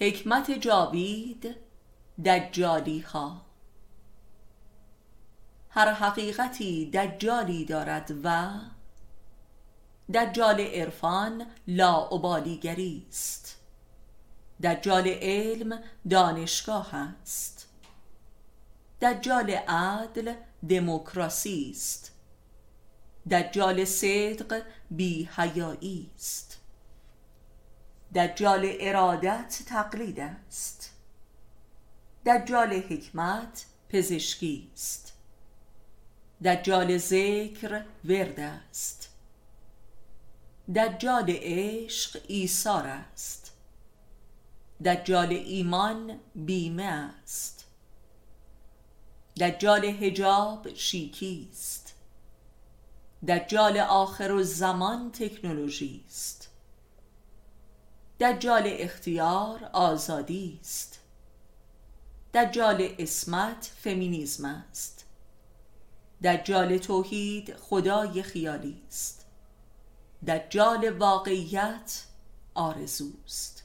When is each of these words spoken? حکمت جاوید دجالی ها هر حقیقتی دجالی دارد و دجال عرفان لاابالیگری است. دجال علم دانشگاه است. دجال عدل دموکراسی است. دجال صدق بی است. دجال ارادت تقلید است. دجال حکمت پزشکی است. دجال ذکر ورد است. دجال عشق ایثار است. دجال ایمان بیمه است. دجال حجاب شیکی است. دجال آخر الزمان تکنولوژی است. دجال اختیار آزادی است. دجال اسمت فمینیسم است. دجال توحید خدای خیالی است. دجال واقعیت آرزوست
حکمت 0.00 0.50
جاوید 0.50 1.56
دجالی 2.24 3.00
ها 3.00 3.42
هر 5.70 5.92
حقیقتی 5.92 6.90
دجالی 6.90 7.64
دارد 7.64 8.12
و 8.24 8.50
دجال 10.14 10.60
عرفان 10.60 11.46
لاابالیگری 11.68 13.06
است. 13.08 13.60
دجال 14.62 15.08
علم 15.08 15.82
دانشگاه 16.10 16.94
است. 16.94 17.68
دجال 19.02 19.50
عدل 19.50 20.34
دموکراسی 20.68 21.70
است. 21.70 22.12
دجال 23.30 23.84
صدق 23.84 24.62
بی 24.90 25.28
است. 26.16 26.63
دجال 28.14 28.76
ارادت 28.80 29.62
تقلید 29.66 30.20
است. 30.20 30.90
دجال 32.26 32.72
حکمت 32.72 33.66
پزشکی 33.88 34.70
است. 34.74 35.12
دجال 36.44 36.98
ذکر 36.98 37.84
ورد 38.04 38.40
است. 38.40 39.08
دجال 40.74 41.24
عشق 41.28 42.20
ایثار 42.28 42.86
است. 42.86 43.52
دجال 44.84 45.32
ایمان 45.32 46.20
بیمه 46.34 46.84
است. 46.84 47.64
دجال 49.40 49.84
حجاب 49.86 50.74
شیکی 50.74 51.48
است. 51.52 51.94
دجال 53.28 53.78
آخر 53.78 54.32
الزمان 54.32 55.12
تکنولوژی 55.12 56.04
است. 56.08 56.53
دجال 58.20 58.62
اختیار 58.66 59.70
آزادی 59.72 60.58
است. 60.60 61.00
دجال 62.34 62.94
اسمت 62.98 63.72
فمینیسم 63.76 64.44
است. 64.44 65.04
دجال 66.24 66.78
توحید 66.78 67.56
خدای 67.56 68.22
خیالی 68.22 68.82
است. 68.88 69.26
دجال 70.26 70.88
واقعیت 70.98 72.04
آرزوست 72.54 73.63